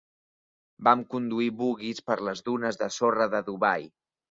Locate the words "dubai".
3.53-3.89